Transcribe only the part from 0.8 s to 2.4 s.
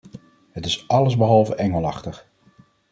allesbehalve engelachtig.